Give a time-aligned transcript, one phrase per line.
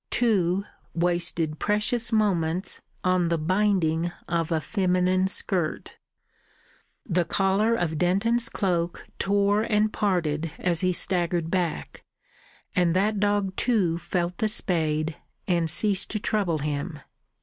[0.09, 5.99] Two wasted precious moments on the binding of a feminine skirt.
[7.05, 12.03] The collar of Denton's cloak tore and parted as he staggered back;
[12.75, 15.17] and that dog too felt the spade,
[15.47, 17.01] and ceased to trouble him.